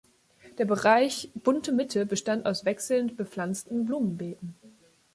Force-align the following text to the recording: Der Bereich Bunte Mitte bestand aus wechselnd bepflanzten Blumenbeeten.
Der 0.57 0.65
Bereich 0.65 1.29
Bunte 1.35 1.71
Mitte 1.71 2.07
bestand 2.07 2.47
aus 2.47 2.65
wechselnd 2.65 3.17
bepflanzten 3.17 3.85
Blumenbeeten. 3.85 4.55